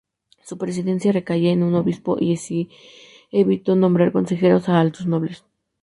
Su 0.41 0.57
presidencia 0.57 1.11
recaía 1.11 1.51
en 1.51 1.61
un 1.61 1.75
obispo, 1.75 2.17
y 2.19 2.35
se 2.37 2.69
evitó 3.29 3.75
nombrar 3.75 4.11
consejeros 4.11 4.67
a 4.67 4.79
altos 4.79 5.05
nobles. 5.05 5.45